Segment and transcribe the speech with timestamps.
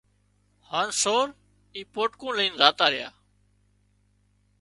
[0.69, 1.27] هانَ سور
[1.75, 3.09] اي پوٽڪون لئينَ زاتا ريا